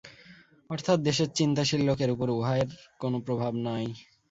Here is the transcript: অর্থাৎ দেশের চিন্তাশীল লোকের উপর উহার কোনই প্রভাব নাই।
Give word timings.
অর্থাৎ 0.69 0.97
দেশের 1.01 1.29
চিন্তাশীল 1.37 1.81
লোকের 1.85 2.09
উপর 2.11 2.27
উহার 2.31 2.67
কোনই 3.01 3.21
প্রভাব 3.27 3.53
নাই। 3.67 3.85